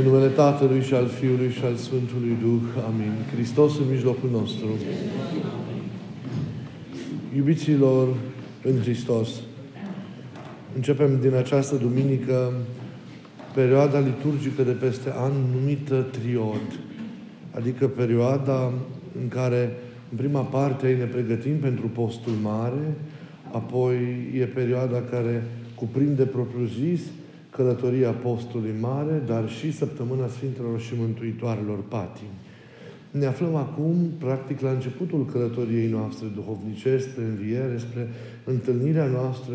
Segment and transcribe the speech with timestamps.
[0.00, 2.84] În numele Tatălui și al Fiului și al Sfântului Duh.
[2.86, 3.12] Amin.
[3.34, 4.66] Hristos în mijlocul nostru.
[7.36, 8.08] Iubiților
[8.62, 9.28] în Hristos,
[10.74, 12.52] începem din această duminică
[13.54, 16.78] perioada liturgică de peste an numită Triod,
[17.50, 18.72] adică perioada
[19.22, 19.76] în care
[20.10, 22.94] în prima parte ne pregătim pentru postul mare,
[23.52, 23.96] apoi
[24.34, 25.44] e perioada care
[25.74, 27.00] cuprinde propriu-zis
[27.50, 32.38] călătoria postului mare, dar și săptămâna Sfintelor și Mântuitoarelor Patimi.
[33.10, 38.08] Ne aflăm acum, practic, la începutul călătoriei noastre duhovnicești, spre înviere, spre
[38.44, 39.54] întâlnirea noastră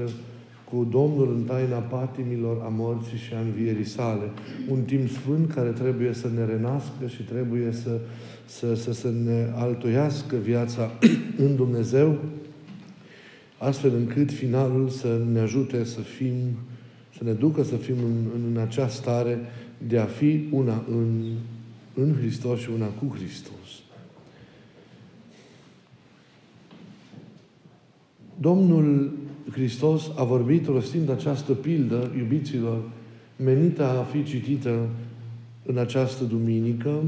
[0.69, 4.29] cu Domnul în taina patimilor, a morții și a învierii sale.
[4.69, 7.99] Un timp sfânt care trebuie să ne renască și trebuie să,
[8.45, 10.91] să, să, să ne altoiască viața
[11.45, 12.17] în Dumnezeu,
[13.57, 16.57] astfel încât finalul să ne ajute să fim,
[17.17, 19.39] să ne ducă să fim în, în acea stare
[19.87, 21.23] de a fi una în,
[21.93, 23.53] în Hristos și una cu Hristos.
[28.39, 29.13] Domnul
[29.51, 32.81] Hristos a vorbit rostind această pildă, iubiților,
[33.35, 34.87] menită a fi citită
[35.65, 37.03] în această duminică,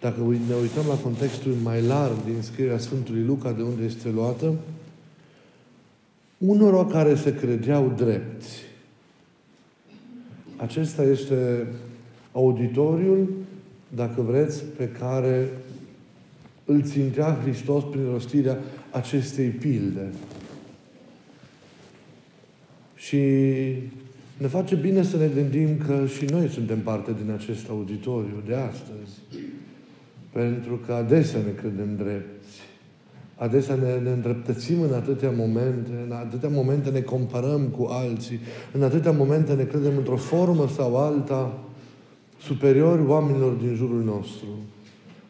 [0.00, 4.54] dacă ne uităm la contextul mai larg din scrierea Sfântului Luca, de unde este luată,
[6.46, 8.62] unora care se credeau drepți.
[10.56, 11.66] Acesta este
[12.32, 13.28] auditoriul,
[13.88, 15.48] dacă vreți, pe care
[16.64, 18.58] îl țintea Hristos prin rostirea
[18.90, 20.10] acestei pilde.
[22.94, 23.18] Și
[24.38, 28.54] ne face bine să ne gândim că și noi suntem parte din acest auditoriu de
[28.54, 29.20] astăzi.
[30.32, 32.73] Pentru că adesea ne credem drepți.
[33.36, 38.40] Adesea ne, ne îndreptățim în atâtea momente, în atâtea momente ne comparăm cu alții,
[38.72, 41.58] în atâtea momente ne credem într-o formă sau alta
[42.42, 44.46] superiori oamenilor din jurul nostru.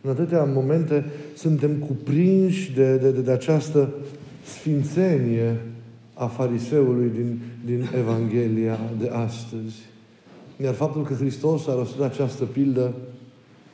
[0.01, 1.05] În atâtea momente
[1.37, 3.89] suntem cuprinși de, de, de, de această
[4.45, 5.61] sfințenie
[6.15, 9.77] a fariseului din, din Evanghelia de astăzi.
[10.63, 12.95] Iar faptul că Hristos a rostit această pildă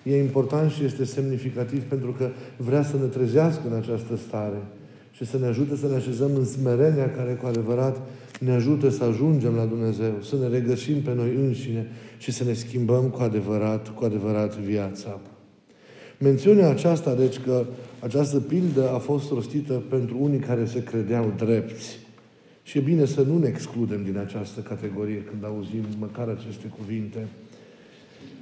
[0.02, 4.62] e important și este semnificativ pentru că vrea să ne trezească în această stare
[5.10, 8.00] și să ne ajute să ne așezăm în smerenia care cu adevărat
[8.40, 11.86] ne ajută să ajungem la Dumnezeu, să ne regăsim pe noi înșine
[12.18, 15.20] și să ne schimbăm cu adevărat, cu adevărat viața.
[16.18, 17.64] Mențiunea aceasta, deci că
[18.00, 21.98] această pildă a fost rostită pentru unii care se credeau drepți.
[22.62, 27.26] Și e bine să nu ne excludem din această categorie când auzim măcar aceste cuvinte.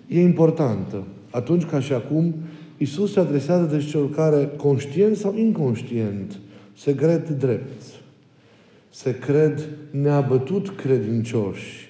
[0.06, 1.04] E importantă.
[1.30, 2.34] Atunci ca și acum,
[2.76, 6.38] Isus se adresează de celor care, conștient sau inconștient,
[6.76, 7.82] se cred drept,
[8.90, 11.88] se cred neabătut credincioși,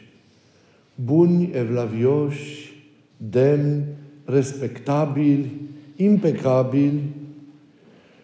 [0.94, 2.75] buni, evlavioși,
[3.16, 3.84] demni,
[4.25, 5.50] respectabili,
[5.97, 7.00] impecabili.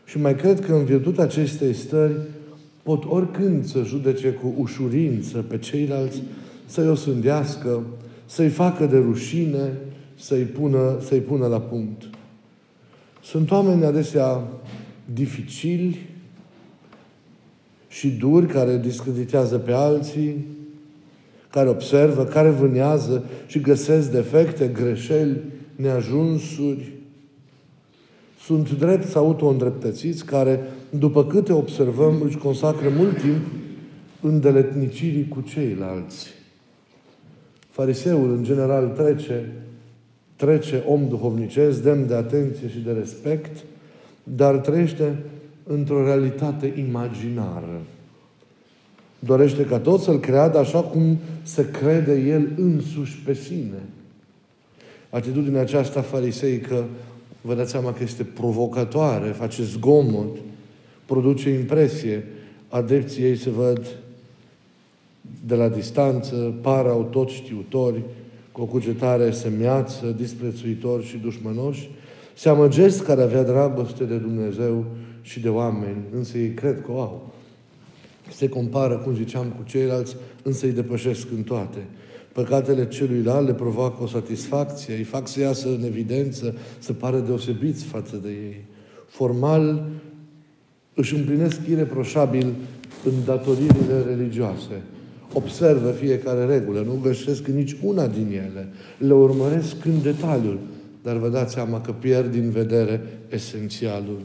[0.05, 2.15] Și mai cred că în virtutea acestei stări
[2.83, 6.23] pot oricând să judece cu ușurință pe ceilalți,
[6.67, 7.83] să-i osândească,
[8.27, 9.73] să-i facă de rușine,
[10.17, 12.03] să-i pună, să-i pună la punct.
[13.23, 14.43] Sunt oameni adesea
[15.15, 16.09] dificili
[17.89, 20.47] și duri care discreditează pe alții,
[21.51, 25.41] care observă, care vânează și găsesc defecte, greșeli,
[25.77, 26.93] neajunsuri.
[28.41, 30.61] Sunt drept auto-îndreptățiți care,
[30.91, 33.43] după câte observăm, își consacră mult timp
[34.21, 36.29] îndeletnicirii cu ceilalți.
[37.71, 39.53] Fariseul, în general, trece,
[40.45, 43.65] trece om duhovnicesc, demn de atenție și de respect,
[44.23, 45.17] dar trăiește
[45.67, 47.81] într-o realitate imaginară.
[49.19, 53.83] Dorește ca tot să-L creadă așa cum se crede El însuși pe sine.
[55.11, 56.85] Atitudinea aceasta fariseică,
[57.41, 60.37] vă dați seama că este provocatoare, face zgomot,
[61.05, 62.27] produce impresie.
[62.69, 63.87] Adepții ei se văd
[65.47, 68.03] de la distanță, par au tot știutori,
[68.55, 71.91] cu o cugetare semeață, disprețuitori și dușmănoși,
[72.35, 74.85] se amăgesc care avea dragoste de Dumnezeu
[75.21, 77.35] și de oameni, însă ei cred că o au.
[78.31, 81.79] Se compară, cum ziceam, cu ceilalți, însă îi depășesc în toate.
[82.33, 87.85] Păcatele celuilalt le provoacă o satisfacție, îi fac să iasă în evidență, să pară deosebiți
[87.85, 88.65] față de ei.
[89.07, 89.87] Formal
[90.95, 92.55] își împlinesc ireproșabil
[93.05, 94.83] în datoririle religioase.
[95.37, 98.69] Observă fiecare regulă, nu găsesc nici una din ele.
[98.99, 100.59] Le urmăresc în detaliul,
[101.03, 104.19] dar vă dați seama că pierd din vedere esențialul.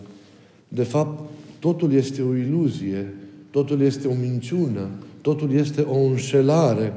[0.67, 1.29] De fapt,
[1.59, 3.13] totul este o iluzie,
[3.51, 4.89] totul este o minciună,
[5.21, 6.93] totul este o înșelare.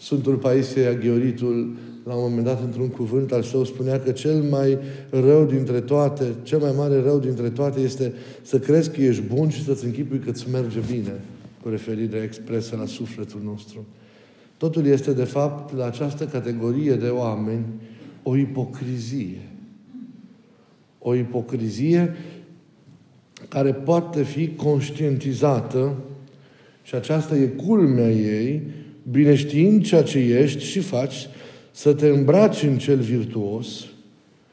[0.00, 4.78] Sfântul Paisie Aghioritul, la un moment dat, într-un cuvânt al său, spunea că cel mai
[5.10, 8.12] rău dintre toate, cel mai mare rău dintre toate este
[8.42, 11.12] să crezi că ești bun și să-ți închipui că îți merge bine,
[11.62, 13.86] cu referire expresă la sufletul nostru.
[14.56, 17.64] Totul este, de fapt, la această categorie de oameni,
[18.22, 19.40] o ipocrizie.
[20.98, 22.16] O ipocrizie
[23.48, 25.94] care poate fi conștientizată
[26.82, 28.62] și aceasta e culmea ei,
[29.10, 31.28] bine știind ceea ce ești și faci,
[31.70, 33.84] să te îmbraci în cel virtuos,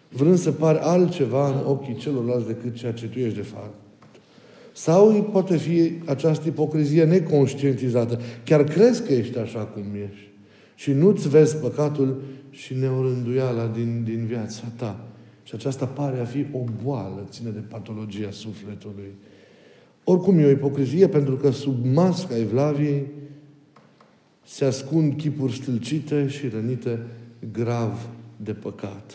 [0.09, 3.84] vrând să pari altceva în ochii celorlalți decât ceea ce tu ești de fapt.
[4.77, 8.19] Sau poate fi această ipocrizie neconștientizată.
[8.43, 10.27] Chiar crezi că ești așa cum ești.
[10.75, 15.07] Și nu-ți vezi păcatul și neorânduiala din, din viața ta.
[15.43, 19.11] Și aceasta pare a fi o boală, ține de patologia sufletului.
[20.03, 23.05] Oricum e o ipocrizie, pentru că sub masca evlaviei
[24.45, 26.99] se ascund chipuri stâlcite și rănite
[27.53, 28.07] grav
[28.37, 29.13] de păcat.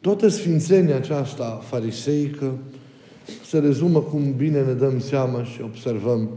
[0.00, 2.58] Toată sfințenia aceasta fariseică
[3.46, 6.28] se rezumă, cum bine ne dăm seama și observăm,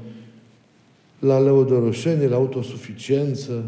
[1.20, 3.64] la leodoroșenie, la autosuficiență,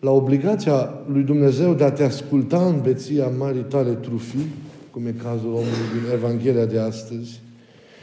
[0.00, 4.46] la obligația lui Dumnezeu de a te asculta în beția marii tale trufii,
[4.90, 7.40] cum e cazul omului din Evanghelia de astăzi,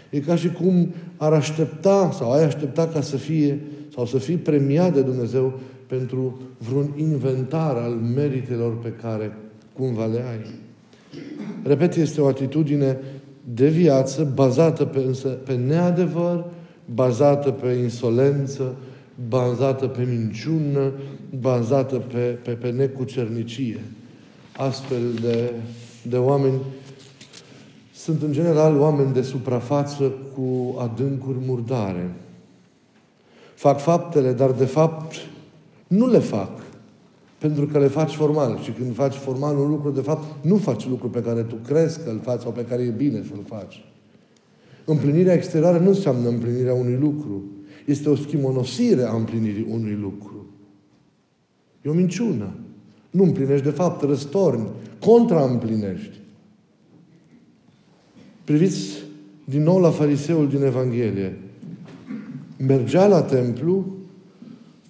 [0.09, 3.59] e ca și cum ar aștepta sau ai aștepta ca să fie
[3.95, 9.37] sau să fii premiat de Dumnezeu pentru vreun inventar al meritelor pe care
[9.73, 10.45] cumva le ai.
[11.63, 12.97] Repet, este o atitudine
[13.53, 16.45] de viață bazată pe, însă, pe neadevăr,
[16.93, 18.75] bazată pe insolență,
[19.29, 20.91] bazată pe minciună,
[21.39, 23.83] bazată pe, pe, pe necucernicie.
[24.57, 25.51] Astfel de,
[26.01, 26.59] de oameni
[27.93, 32.13] sunt în general oameni de suprafață cu adâncuri murdare.
[33.55, 35.15] Fac faptele, dar de fapt
[35.87, 36.49] nu le fac.
[37.37, 38.59] Pentru că le faci formal.
[38.63, 42.03] Și când faci formal un lucru, de fapt, nu faci lucru pe care tu crezi
[42.03, 43.85] că îl faci sau pe care e bine să-l faci.
[44.85, 47.43] Împlinirea exterioară nu înseamnă împlinirea unui lucru.
[47.85, 50.45] Este o schimonosire a împlinirii unui lucru.
[51.81, 52.53] E o minciună.
[53.09, 54.67] Nu împlinești, de fapt, răstorni.
[54.99, 56.19] Contra-împlinești.
[58.43, 59.03] Priviți
[59.43, 61.37] din nou la fariseul din Evanghelie.
[62.57, 63.96] Mergea la templu,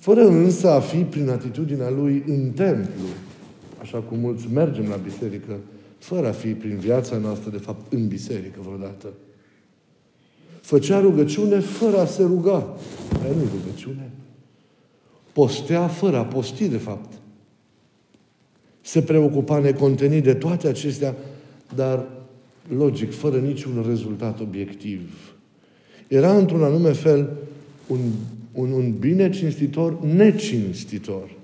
[0.07, 3.05] fără însă a fi prin atitudinea lui în templu,
[3.81, 5.59] așa cum mulți mergem la biserică,
[5.97, 9.07] fără a fi prin viața noastră, de fapt, în biserică vreodată.
[10.61, 12.77] Făcea rugăciune fără a se ruga.
[13.23, 14.11] Aia nu rugăciune.
[15.33, 17.13] Postea fără a posti, de fapt.
[18.81, 21.15] Se preocupa necontenit de toate acestea,
[21.75, 22.05] dar,
[22.77, 25.33] logic, fără niciun rezultat obiectiv.
[26.07, 27.29] Era, într-un anume fel,
[27.87, 27.99] un,
[28.57, 31.35] un, un bine cinstitor necinstitor.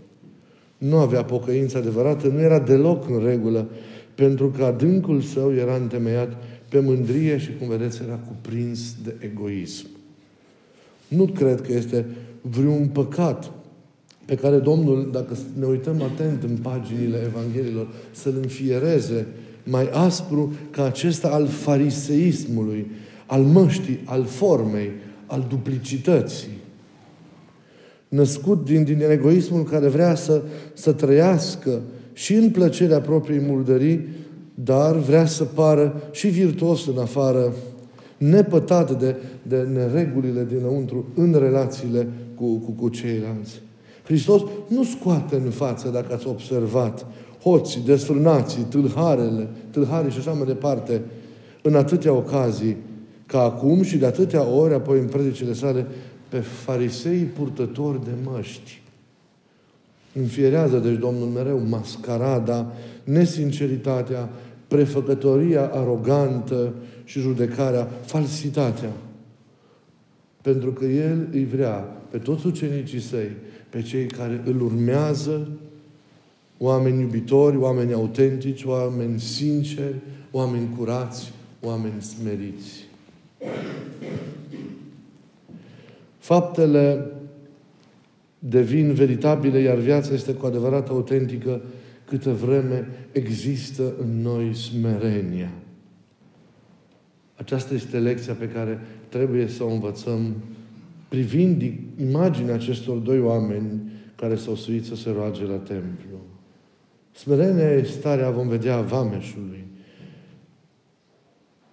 [0.78, 3.68] Nu avea pocăință adevărată, nu era deloc în regulă,
[4.16, 9.88] pentru că adâncul său era întemeiat pe mândrie și, cum vedeți, era cuprins de egoism.
[11.08, 12.06] Nu cred că este
[12.42, 13.52] vreun păcat
[14.26, 19.28] pe care Domnul, dacă ne uităm atent în paginile Evangheliilor, să-l înfiereze
[19.64, 22.92] mai aspru ca acesta al fariseismului,
[23.26, 24.92] al măștii, al formei,
[25.26, 26.62] al duplicității.
[28.14, 30.42] Născut din, din egoismul care vrea să,
[30.74, 31.82] să trăiască
[32.14, 34.08] și în plăcerea propriei murdării,
[34.54, 37.54] dar vrea să pară și virtuos în afară,
[38.18, 39.16] nepătat de,
[39.48, 43.62] de neregulile dinăuntru în relațiile cu, cu, cu ceilalți.
[44.04, 47.06] Hristos nu scoate în față, dacă ați observat,
[47.42, 51.02] hoții, desfrânații, tâlharele, tâlharii și așa mai departe,
[51.62, 52.78] în atâtea ocazii,
[53.26, 55.86] ca acum și de atâtea ori, apoi în predicile sale,
[56.34, 58.82] pe farisei purtători de măști.
[60.14, 62.74] Înfierează, deci, Domnul mereu mascarada,
[63.04, 64.30] nesinceritatea,
[64.68, 66.74] prefăcătoria arogantă
[67.04, 68.92] și judecarea, falsitatea.
[70.42, 71.74] Pentru că El îi vrea
[72.10, 73.32] pe toți ucenicii săi,
[73.70, 75.48] pe cei care îl urmează,
[76.58, 79.96] oameni iubitori, oameni autentici, oameni sinceri,
[80.32, 82.88] oameni curați, oameni smeriți.
[86.24, 87.12] Faptele
[88.40, 91.62] devin veritabile, iar viața este cu adevărat autentică
[92.06, 95.52] câtă vreme există în noi smerenia.
[97.36, 100.34] Aceasta este lecția pe care trebuie să o învățăm
[101.08, 101.64] privind
[102.02, 106.18] imaginea acestor doi oameni care s-au suit să se roage la templu.
[107.12, 109.66] Smerenia este starea, vom vedea, vameșului.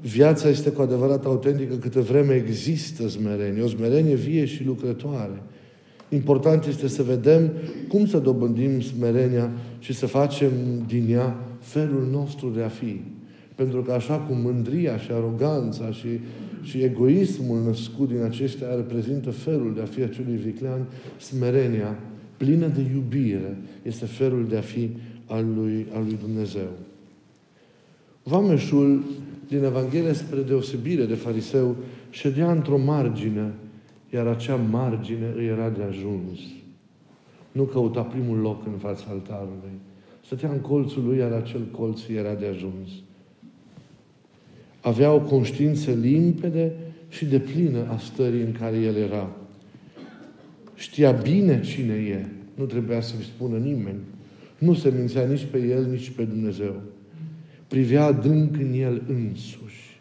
[0.00, 5.42] Viața este cu adevărat autentică câtă vreme există smerenie, o smerenie vie și lucrătoare.
[6.09, 7.50] Important este să vedem
[7.88, 10.50] cum să dobândim smerenia și să facem
[10.87, 13.00] din ea felul nostru de a fi.
[13.54, 16.09] Pentru că așa cum mândria și aroganța și,
[16.62, 20.87] și egoismul născut din acestea reprezintă felul de a fi acelui viclean,
[21.19, 21.99] smerenia,
[22.37, 24.90] plină de iubire, este felul de a fi
[25.26, 26.69] al lui, al lui Dumnezeu.
[28.23, 29.04] Vameșul
[29.50, 31.76] din Evanghelie, spre deosebire de fariseu,
[32.11, 33.52] ședea într-o margine,
[34.12, 36.38] iar acea margine îi era de ajuns.
[37.52, 39.71] Nu căuta primul loc în fața altarului.
[40.25, 42.88] Stătea în colțul lui, iar acel colț era de ajuns.
[44.80, 46.73] Avea o conștiință limpede
[47.09, 49.30] și de plină a stării în care el era.
[50.75, 52.26] Știa bine cine e.
[52.54, 54.00] Nu trebuia să-i spună nimeni.
[54.59, 56.80] Nu se mințea nici pe el, nici pe Dumnezeu.
[57.71, 60.00] Privea adânc în el însuși.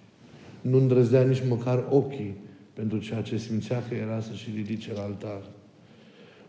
[0.62, 2.36] Nu îndrăzdea nici măcar ochii
[2.74, 5.42] pentru ceea ce simțea că era să-și ridice la altar.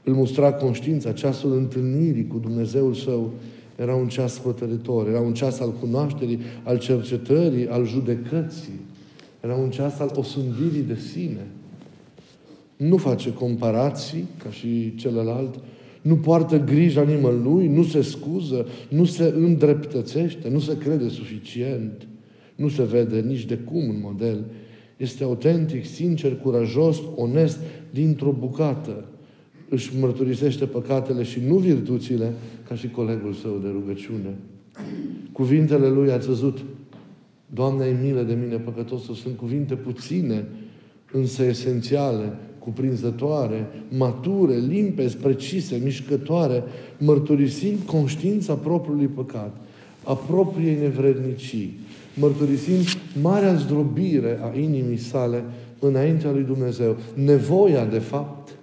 [0.05, 3.33] Îl mustra conștiința, ceasul întâlnirii cu Dumnezeul său
[3.77, 8.81] era un ceas hotărător, era un ceas al cunoașterii, al cercetării, al judecății,
[9.41, 11.47] era un ceas al osândirii de sine.
[12.77, 15.55] Nu face comparații, ca și celălalt,
[16.01, 22.09] nu poartă grija nimănui, nu se scuză, nu se îndreptățește, nu se crede suficient,
[22.55, 24.45] nu se vede nici de cum în model.
[24.97, 27.59] Este autentic, sincer, curajos, onest,
[27.91, 29.05] dintr-o bucată.
[29.69, 32.33] Își mărturisește păcatele și nu virtuțile,
[32.69, 34.37] ca și colegul său de rugăciune.
[35.33, 36.59] Cuvintele lui, ați văzut,
[37.55, 40.47] Doamne, ai milă de mine, păcătosul, sunt cuvinte puține,
[41.13, 46.63] însă esențiale, cuprinzătoare, mature, limpezi, precise, mișcătoare,
[46.99, 49.57] mărturisind conștiința propriului păcat,
[50.05, 51.79] a propriei nevrednicii,
[52.15, 52.85] mărturisind
[53.23, 55.45] marea zdrobire a inimii sale
[55.79, 58.55] înaintea lui Dumnezeu, nevoia, de fapt,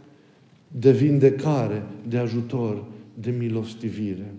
[0.67, 4.33] de vindecare, de ajutor, de milostivire.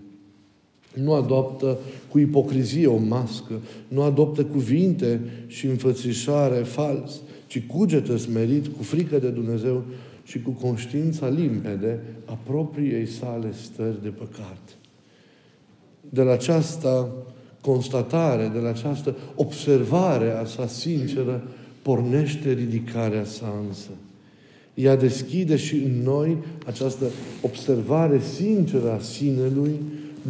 [0.93, 1.77] Nu adoptă
[2.11, 3.53] cu ipocrizie o mască,
[3.87, 9.83] nu adoptă cuvinte și înfățișare fals, ci cugetă smerit, cu frică de Dumnezeu
[10.23, 14.77] și cu conștiința limpede a propriei sale stări de păcat.
[16.09, 17.11] De la această
[17.61, 21.43] constatare, de la această observare a sa sinceră,
[21.81, 23.89] pornește ridicarea sa însă.
[24.73, 27.05] Ea deschide și în noi această
[27.41, 29.79] observare sinceră a sinelui,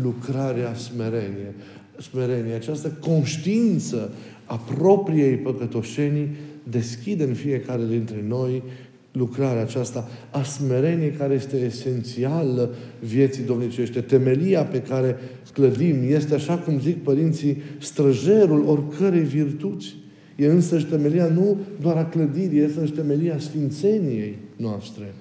[0.01, 1.53] lucrarea smerenie.
[2.01, 4.11] Smerenie, această conștiință
[4.45, 6.29] a propriei păcătoșenii
[6.69, 8.63] deschide în fiecare dintre noi
[9.11, 14.01] lucrarea aceasta a smereniei care este esențială vieții domnicește.
[14.01, 15.15] Temelia pe care
[15.53, 19.95] clădim este, așa cum zic părinții, străjerul oricărei virtuți.
[20.35, 25.13] E însăși temelia nu doar a clădirii, este însăși temelia sfințeniei noastre.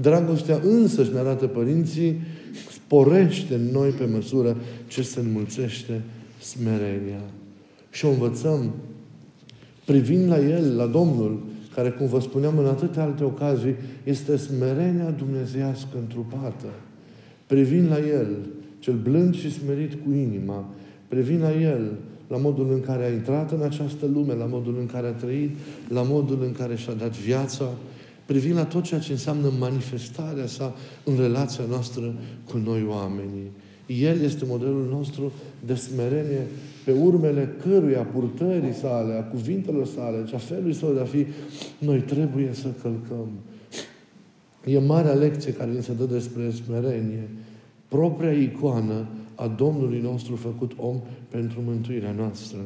[0.00, 2.20] Dragostea însăși, ne arată părinții,
[2.72, 6.00] sporește în noi pe măsură ce se înmulțește
[6.40, 7.20] smerenia.
[7.90, 8.74] Și o învățăm
[9.86, 11.42] privind la El, la Domnul,
[11.74, 13.74] care, cum vă spuneam în atâtea alte ocazii,
[14.04, 16.66] este smerenia dumnezeiască întrupată.
[17.46, 18.26] Privind la El,
[18.78, 20.64] cel blând și smerit cu inima,
[21.08, 21.92] privind la El,
[22.28, 25.50] la modul în care a intrat în această lume, la modul în care a trăit,
[25.88, 27.68] la modul în care și-a dat viața,
[28.26, 30.74] privind la tot ceea ce înseamnă manifestarea sa
[31.04, 32.14] în relația noastră
[32.50, 33.50] cu noi oamenii.
[33.86, 35.32] El este modelul nostru
[35.66, 36.46] de smerenie
[36.86, 41.26] pe urmele căruia purtării sale, a cuvintelor sale, a felului său de a fi,
[41.78, 43.28] noi trebuie să călcăm.
[44.64, 47.28] E marea lecție care ni se dă despre smerenie.
[47.88, 52.58] Propria icoană a Domnului nostru făcut om pentru mântuirea noastră.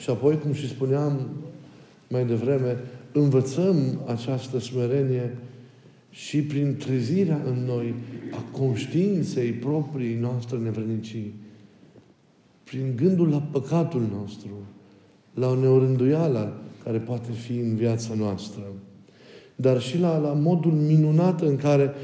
[0.00, 1.28] Și apoi, cum și spuneam
[2.08, 2.76] mai devreme,
[3.12, 5.36] învățăm această smerenie
[6.10, 7.94] și prin trezirea în noi
[8.32, 11.34] a conștiinței proprii noastre nevrednicii
[12.70, 14.48] prin gândul la păcatul nostru,
[15.34, 18.62] la o neorânduială care poate fi în viața noastră,
[19.56, 21.94] dar și la, la modul minunat în care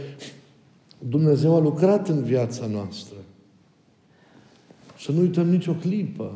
[1.08, 3.16] Dumnezeu a lucrat în viața noastră.
[4.98, 6.32] Să nu uităm nicio clipă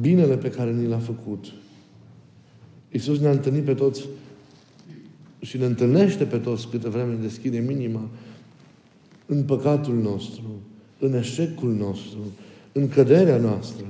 [0.00, 1.52] binele pe care ni l-a făcut.
[2.90, 4.04] Iisus ne-a întâlnit pe toți
[5.40, 8.08] și ne întâlnește pe toți câte vreme deschide minima
[9.26, 10.60] în păcatul nostru,
[10.98, 12.18] în eșecul nostru,
[12.76, 13.84] în căderea noastră.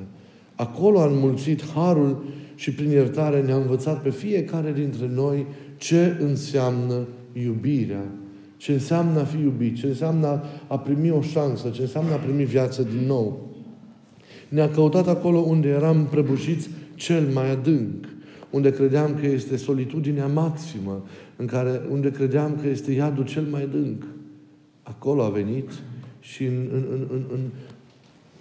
[0.55, 2.25] Acolo a înmulțit harul
[2.55, 8.05] și prin iertare ne-a învățat pe fiecare dintre noi ce înseamnă iubirea,
[8.57, 12.45] ce înseamnă a fi iubit, ce înseamnă a primi o șansă, ce înseamnă a primi
[12.45, 13.49] viață din nou.
[14.49, 18.05] Ne-a căutat acolo unde eram prăbușiți cel mai adânc,
[18.51, 21.05] unde credeam că este solitudinea maximă,
[21.37, 24.05] în care, unde credeam că este iadul cel mai dânc.
[24.83, 25.71] Acolo a venit
[26.21, 27.41] și în, în, în, în, în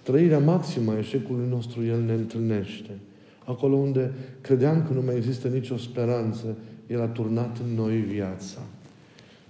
[0.04, 2.90] trăirea maximă a eșecului nostru El ne întâlnește.
[3.44, 6.56] Acolo unde credeam că nu mai există nicio speranță,
[6.86, 8.58] El a turnat în noi viața.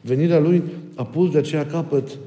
[0.00, 0.62] Venirea Lui
[0.94, 2.18] a pus de aceea capăt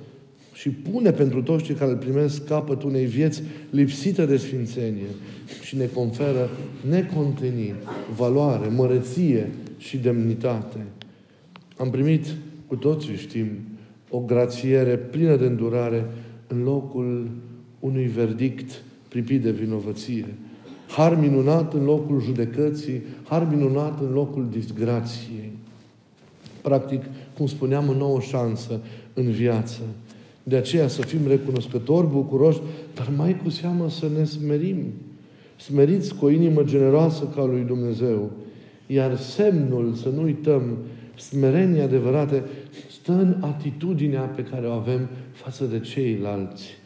[0.53, 5.09] și pune pentru toți cei care îl primesc capăt unei vieți lipsite de sfințenie
[5.61, 6.49] și ne conferă
[6.89, 7.75] necontenit
[8.15, 10.85] valoare, măreție și demnitate.
[11.77, 12.25] Am primit,
[12.67, 13.47] cu toții știm,
[14.09, 16.05] o grațiere plină de îndurare
[16.47, 17.29] în locul
[17.87, 20.25] unui verdict pripit de vinovăție.
[20.87, 25.51] Har minunat în locul judecății, har minunat în locul disgrației.
[26.61, 27.03] Practic,
[27.37, 28.79] cum spuneam, o nouă șansă
[29.13, 29.81] în viață.
[30.43, 32.59] De aceea să fim recunoscători, bucuroși,
[32.93, 34.77] dar mai cu seamă să ne smerim.
[35.55, 38.31] Smeriți cu o inimă generoasă ca lui Dumnezeu.
[38.87, 40.77] Iar semnul, să nu uităm,
[41.15, 42.43] smerenia adevărate,
[42.91, 46.77] stă în atitudinea pe care o avem față de ceilalți.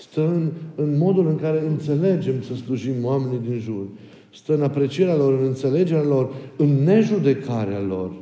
[0.00, 3.86] Stă în, în modul în care înțelegem să slujim oamenii din jur.
[4.34, 8.12] Stă în aprecierea lor, în înțelegerea lor, în nejudecarea lor.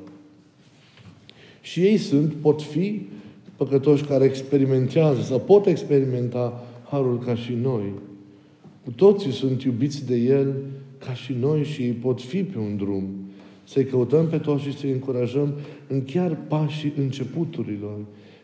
[1.60, 3.06] Și ei sunt, pot fi
[3.56, 7.92] păcătoși care experimentează sau pot experimenta harul ca și noi.
[8.84, 10.54] Cu toții sunt iubiți de El
[10.98, 13.04] ca și noi și ei pot fi pe un drum.
[13.64, 15.54] Să-i căutăm pe toți și să-i încurajăm
[15.86, 17.98] în chiar pașii începuturilor.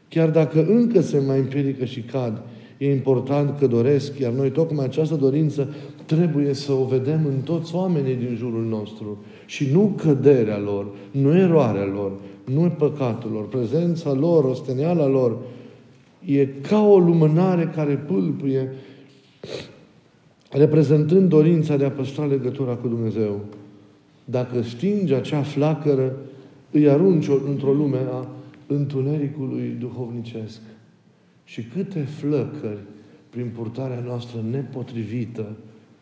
[0.09, 2.43] Chiar dacă încă se mai împiedică și cad,
[2.79, 5.69] e important că doresc, iar noi tocmai această dorință
[6.07, 9.19] trebuie să o vedem în toți oamenii din jurul nostru.
[9.47, 12.13] Și nu căderea lor, nu eroarea lor,
[12.45, 15.37] nu păcatul lor, prezența lor, osteneala lor,
[16.25, 18.73] e ca o lumânare care pâlpâie,
[20.51, 23.41] reprezentând dorința de a păstra legătura cu Dumnezeu.
[24.25, 26.17] Dacă stinge acea flacără,
[26.71, 28.29] îi arunci într-o lume a
[28.67, 30.61] întunericului duhovnicesc.
[31.45, 32.81] Și câte flăcări
[33.31, 35.57] prin purtarea noastră nepotrivită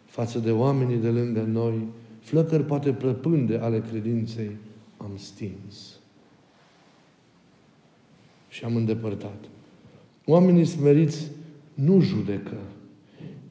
[0.05, 1.87] față de oamenii de lângă noi,
[2.21, 4.51] flăcări poate plăpânde ale credinței,
[4.97, 6.01] am stins
[8.49, 9.45] și am îndepărtat.
[10.27, 11.31] Oamenii smeriți
[11.75, 12.57] nu judecă.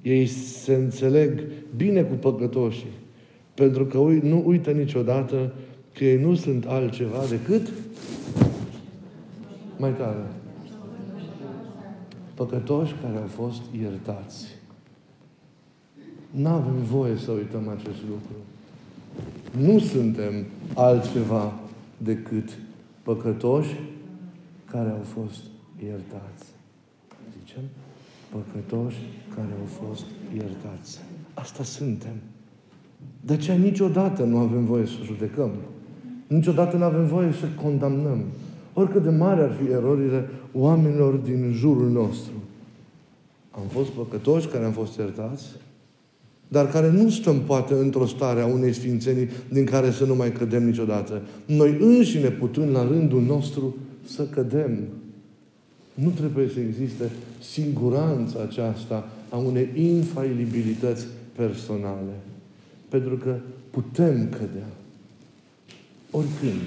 [0.01, 1.41] Ei se înțeleg
[1.75, 2.99] bine cu păcătoșii.
[3.53, 5.53] Pentru că nu uită niciodată
[5.93, 7.71] că ei nu sunt altceva decât
[9.77, 10.40] mai tare.
[12.33, 14.45] Păcătoși care au fost iertați.
[16.31, 18.35] Nu avem voie să uităm acest lucru.
[19.65, 21.53] Nu suntem altceva
[21.97, 22.49] decât
[23.03, 23.75] păcătoși
[24.65, 25.43] care au fost
[25.83, 26.45] iertați.
[27.39, 27.61] Zicem?
[28.29, 28.97] Păcătoși
[29.35, 30.99] care au fost iertați.
[31.33, 32.15] Asta suntem.
[33.21, 35.51] De aceea niciodată nu avem voie să judecăm.
[36.27, 38.23] Niciodată nu avem voie să condamnăm.
[38.73, 42.31] Oricât de mari ar fi erorile oamenilor din jurul nostru.
[43.51, 45.45] Am fost păcătoși care am fost iertați,
[46.47, 50.31] dar care nu stăm poate într-o stare a unei sfințenii din care să nu mai
[50.31, 51.21] cădem niciodată.
[51.45, 54.77] Noi înșine putând la rândul nostru să cădem.
[55.93, 61.05] Nu trebuie să existe siguranța aceasta a unei infailibilități
[61.35, 62.19] personale.
[62.89, 63.35] Pentru că
[63.69, 64.69] putem cădea.
[66.11, 66.61] Oricând.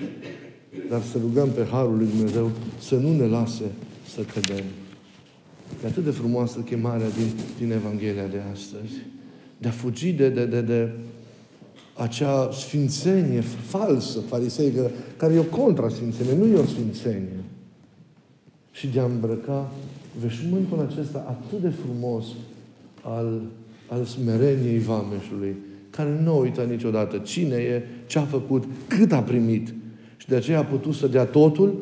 [0.90, 3.64] Dar să rugăm pe Harul lui Dumnezeu să nu ne lase
[4.14, 4.64] să cădem.
[5.84, 7.26] E atât de frumoasă chemarea din,
[7.58, 8.92] din Evanghelia de astăzi.
[9.58, 10.90] De a fugi de, de, de, de
[11.94, 17.44] acea sfințenie falsă, fariseică, care e o contrasfințenie, nu e o sfințenie.
[18.70, 19.72] Și de a îmbrăca
[20.20, 22.24] veșmântul acesta atât de frumos
[23.02, 23.42] al,
[23.88, 25.56] al smereniei vameșului,
[25.90, 29.74] care nu uită niciodată cine e, ce a făcut, cât a primit.
[30.24, 31.74] Și de aceea a putut să dea totul,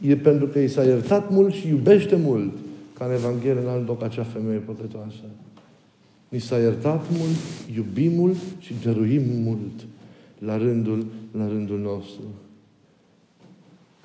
[0.00, 2.52] e pentru că i s-a iertat mult și iubește mult,
[2.98, 5.24] ca în Evanghelie în alt loc acea femeie păcătoasă.
[6.28, 7.36] Ni s-a iertat mult,
[7.74, 9.84] iubim mult și dăruim mult
[10.38, 12.22] la rândul, la rândul nostru.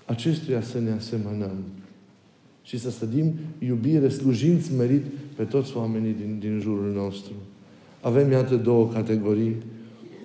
[0.06, 1.58] Acestuia să ne asemănăm
[2.64, 7.34] și să stădim iubire, slujind smerit pe toți oamenii din, din jurul nostru.
[8.02, 9.56] Avem, iată, două categorii.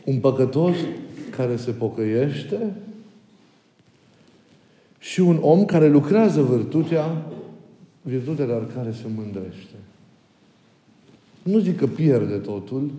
[0.05, 0.77] Un păcătos
[1.37, 2.73] care se pocăiește
[5.03, 7.27] și un om care lucrează virtutea,
[8.03, 9.75] virtutea dar care se mândrește.
[11.43, 12.91] Nu zic că pierde totul,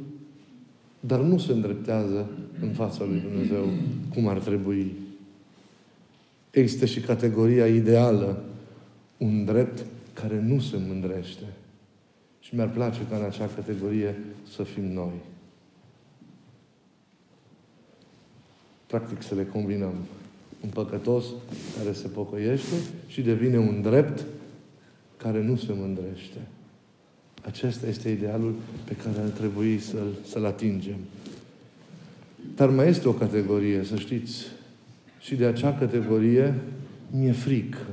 [0.99, 2.29] dar nu se îndreptează
[2.61, 3.65] în fața lui Dumnezeu
[4.13, 4.91] cum ar trebui.
[6.51, 8.43] Există și categoria ideală,
[9.17, 11.45] un drept care nu se mândrește.
[12.39, 14.15] Și mi-ar place ca în acea categorie
[14.55, 15.21] să fim noi.
[18.93, 19.93] practic să le combinăm.
[20.63, 21.25] Un păcătos
[21.77, 22.75] care se pocăiește
[23.07, 24.25] și devine un drept
[25.17, 26.37] care nu se mândrește.
[27.41, 30.97] Acesta este idealul pe care ar trebui să-l, să-l atingem.
[32.55, 34.45] Dar mai este o categorie, să știți,
[35.19, 36.53] și de acea categorie
[37.11, 37.87] mi-e frică.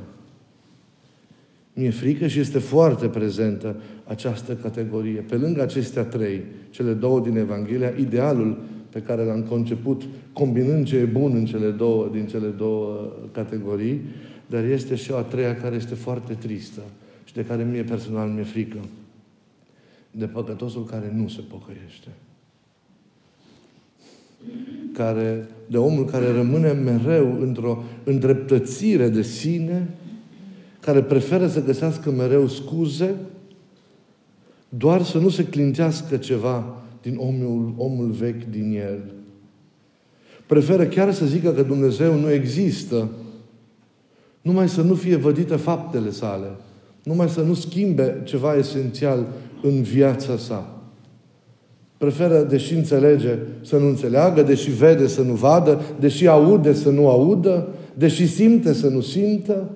[1.73, 5.21] Mi-e frică și este foarte prezentă această categorie.
[5.21, 8.59] Pe lângă acestea trei, cele două din Evanghelia, idealul
[8.91, 14.01] pe care l-am conceput, combinând ce e bun în cele două, din cele două categorii,
[14.47, 16.81] dar este și o a treia care este foarte tristă
[17.25, 18.79] și de care mie personal mi-e frică.
[20.11, 22.09] De păcătosul care nu se pocăiește.
[24.93, 29.89] Care, de omul care rămâne mereu într-o îndreptățire de sine,
[30.81, 33.15] care preferă să găsească mereu scuze,
[34.69, 39.13] doar să nu se clintească ceva din omul, omul vechi din el.
[40.47, 43.09] Preferă chiar să zică că Dumnezeu nu există,
[44.43, 46.47] numai să nu fie vădite faptele sale,
[47.03, 49.27] numai să nu schimbe ceva esențial
[49.63, 50.75] în viața sa.
[51.99, 57.09] Preferă, deși înțelege, să nu înțeleagă, deși vede, să nu vadă, deși aude, să nu
[57.09, 59.71] audă, deși simte, să nu simtă.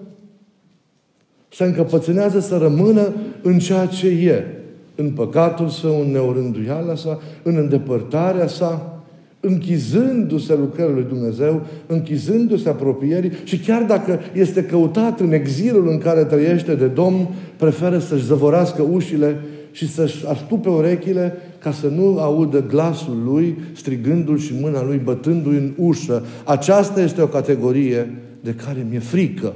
[1.48, 4.63] Se încăpățânează să rămână în ceea ce e
[4.94, 9.02] în păcatul său, în neorânduiala sa, în îndepărtarea sa,
[9.40, 16.24] închizându-se lucrările lui Dumnezeu, închizându-se apropierii și chiar dacă este căutat în exilul în care
[16.24, 22.64] trăiește de Domn, preferă să-și zăvorească ușile și să-și astupe urechile ca să nu audă
[22.66, 26.24] glasul lui strigându-l și mâna lui bătându-i în ușă.
[26.44, 29.54] Aceasta este o categorie de care mi-e frică.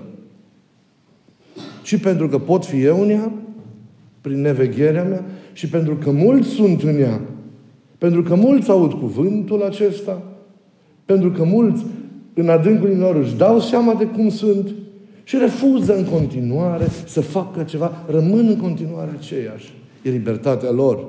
[1.83, 3.33] Și pentru că pot fi eu în ea,
[4.21, 7.21] prin nevegherea mea și pentru că mulți sunt în ea,
[7.99, 10.23] pentru că mulți aud cuvântul acesta,
[11.05, 11.85] pentru că mulți
[12.35, 14.69] în adâncul lor își dau seama de cum sunt
[15.25, 19.73] și refuză în continuare să facă ceva, rămân în continuare aceiași.
[20.03, 21.07] E libertatea lor.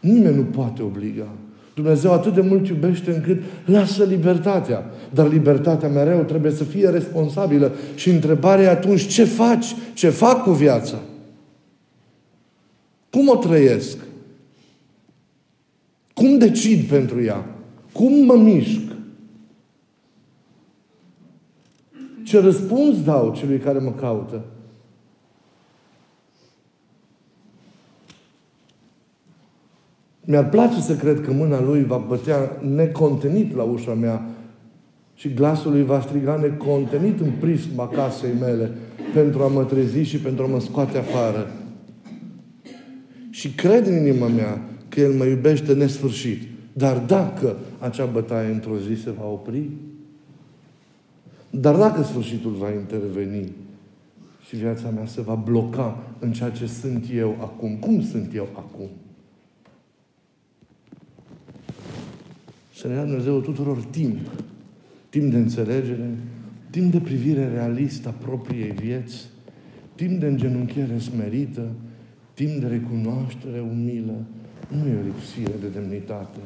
[0.00, 1.26] Nimeni nu poate obliga.
[1.74, 4.90] Dumnezeu atât de mult iubește încât lasă libertatea.
[5.10, 7.72] Dar libertatea mereu trebuie să fie responsabilă.
[7.94, 9.74] Și întrebarea e atunci, ce faci?
[9.94, 10.98] Ce fac cu viața?
[13.14, 13.98] Cum o trăiesc?
[16.14, 17.46] Cum decid pentru ea?
[17.92, 18.80] Cum mă mișc?
[22.24, 24.44] Ce răspuns dau celui care mă caută?
[30.20, 34.26] Mi-ar place să cred că mâna lui va bătea necontenit la ușa mea
[35.14, 38.70] și glasul lui va striga necontenit în prisma casei mele
[39.12, 41.63] pentru a mă trezi și pentru a mă scoate afară.
[43.34, 46.42] Și cred în inima mea că El mă iubește nesfârșit.
[46.72, 49.68] Dar dacă acea bătaie într-o zi se va opri,
[51.50, 53.52] dar dacă sfârșitul va interveni
[54.46, 58.48] și viața mea se va bloca în ceea ce sunt eu acum, cum sunt eu
[58.52, 58.88] acum?
[62.74, 64.18] Să ne dea Dumnezeu tuturor timp.
[65.08, 66.10] Timp de înțelegere,
[66.70, 69.26] timp de privire realistă a propriei vieți,
[69.94, 71.68] timp de îngenunchiere smerită,
[72.34, 74.16] timp de recunoaștere umilă,
[74.68, 76.38] nu e o lipsire de demnitate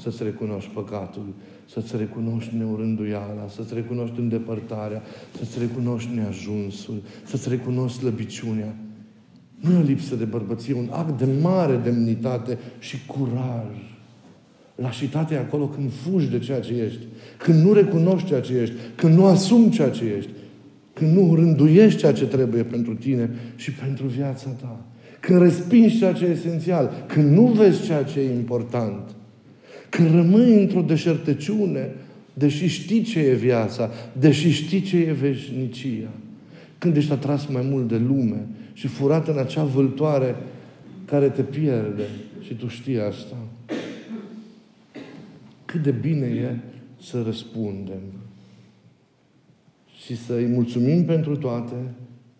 [0.00, 1.26] să-ți recunoști păcatul,
[1.70, 5.02] să-ți recunoști neurânduiala, să-ți recunoști îndepărtarea,
[5.38, 8.74] să-ți recunoști neajunsul, să-ți recunoști slăbiciunea.
[9.60, 13.76] Nu e o lipsă de bărbăție, un act de mare demnitate și curaj.
[14.74, 17.00] Lașitatea e acolo când fugi de ceea ce ești,
[17.38, 20.30] când nu recunoști ceea ce ești, când nu asumi ceea ce ești,
[20.92, 24.80] când nu rânduiești ceea ce trebuie pentru tine și pentru viața ta.
[25.24, 29.14] Când respingi ceea ce e esențial, când nu vezi ceea ce e important,
[29.88, 31.94] când rămâi într-o deșertăciune,
[32.34, 36.08] deși știi ce e viața, deși știi ce e veșnicia,
[36.78, 40.36] când ești atras mai mult de lume și furat în acea vâltoare
[41.04, 42.04] care te pierde
[42.40, 43.36] și tu știi asta.
[45.64, 46.56] Cât de bine e
[47.02, 48.02] să răspundem
[50.04, 51.74] și să-i mulțumim pentru toate,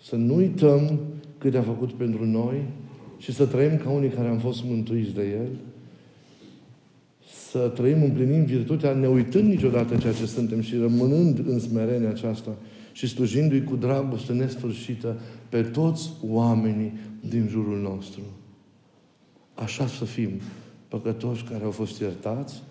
[0.03, 0.99] să nu uităm
[1.45, 2.65] cât a făcut pentru noi
[3.19, 5.49] și să trăim ca unii care am fost mântuiți de El,
[7.51, 12.51] să trăim împlinind virtutea, ne uitând niciodată ceea ce suntem și rămânând în smerenia aceasta
[12.93, 15.17] și slujindu-i cu dragoste nesfârșită
[15.49, 16.93] pe toți oamenii
[17.29, 18.23] din jurul nostru.
[19.55, 20.31] Așa să fim
[20.89, 22.63] păcătoși care au fost iertați,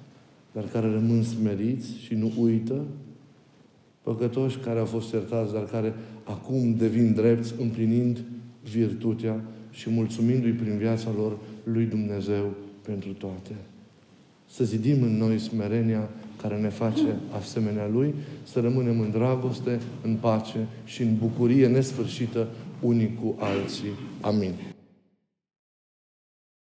[0.51, 2.81] dar care rămân smeriți și nu uită,
[4.01, 8.23] păcătoși care au fost iertați, dar care acum devin drepți împlinind
[8.71, 12.54] virtutea și mulțumindu-i prin viața lor lui Dumnezeu
[12.86, 13.52] pentru toate.
[14.49, 16.10] Să zidim în noi smerenia
[16.41, 22.47] care ne face asemenea Lui, să rămânem în dragoste, în pace și în bucurie nesfârșită
[22.82, 23.91] unii cu alții.
[24.21, 24.72] Amin.